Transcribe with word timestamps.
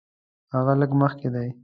هغه 0.53 0.73
لږ 0.81 0.91
مخکې 1.01 1.27
دی. 1.33 1.47